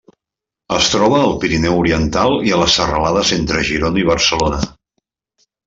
Es 0.77 0.87
troba 0.93 1.19
al 1.25 1.35
Pirineu 1.43 1.77
Oriental 1.83 2.35
i 2.49 2.55
a 2.55 2.59
les 2.63 2.79
serralades 2.81 3.35
entre 3.39 3.63
Girona 3.71 4.05
i 4.05 4.09
Barcelona. 4.11 4.67